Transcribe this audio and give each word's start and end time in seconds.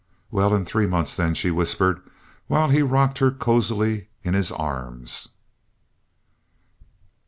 "Well, 0.31 0.55
in 0.55 0.65
three 0.65 0.87
months 0.87 1.15
then," 1.15 1.35
she 1.35 1.51
whispered, 1.51 2.01
while 2.47 2.69
he 2.69 2.81
rocked 2.81 3.19
her 3.19 3.29
cozily 3.29 4.07
in 4.23 4.33
his 4.33 4.51
arms. 4.51 5.29